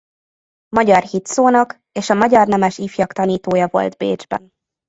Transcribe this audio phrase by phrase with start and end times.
[0.75, 4.49] Magyar hitszónok és a magyar nemes ifjak tanítója volt Bécsben.